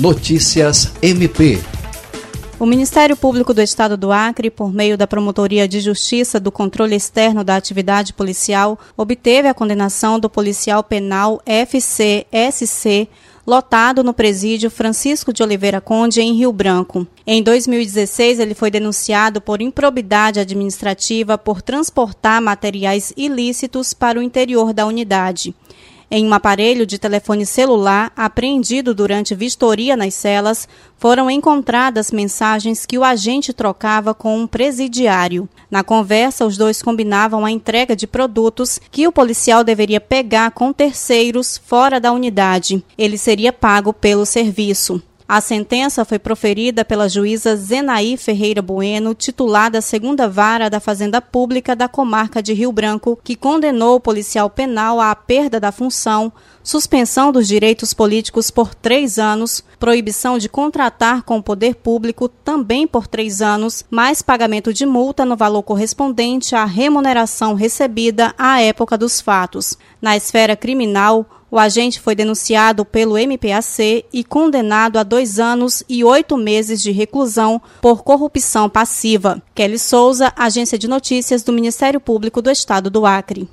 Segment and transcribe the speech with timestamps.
[0.00, 1.58] Notícias MP.
[2.58, 6.96] O Ministério Público do Estado do Acre, por meio da Promotoria de Justiça do Controle
[6.96, 13.08] Externo da Atividade Policial, obteve a condenação do policial penal FCSC
[13.46, 17.06] lotado no presídio Francisco de Oliveira Conde, em Rio Branco.
[17.26, 24.72] Em 2016, ele foi denunciado por improbidade administrativa por transportar materiais ilícitos para o interior
[24.72, 25.54] da unidade.
[26.12, 30.68] Em um aparelho de telefone celular apreendido durante vistoria nas celas,
[30.98, 35.48] foram encontradas mensagens que o agente trocava com um presidiário.
[35.70, 40.72] Na conversa, os dois combinavam a entrega de produtos que o policial deveria pegar com
[40.72, 42.82] terceiros fora da unidade.
[42.98, 45.00] Ele seria pago pelo serviço.
[45.32, 51.22] A sentença foi proferida pela juíza Zenaí Ferreira Bueno, titular da segunda vara da Fazenda
[51.22, 56.32] Pública da comarca de Rio Branco, que condenou o policial penal à perda da função,
[56.64, 62.84] suspensão dos direitos políticos por três anos, proibição de contratar com o poder público também
[62.84, 68.98] por três anos, mais pagamento de multa no valor correspondente à remuneração recebida à época
[68.98, 69.78] dos fatos.
[70.02, 76.04] Na esfera criminal, o agente foi denunciado pelo MPAC e condenado a dois anos e
[76.04, 79.42] oito meses de reclusão por corrupção passiva.
[79.54, 83.50] Kelly Souza, Agência de Notícias do Ministério Público do Estado do Acre.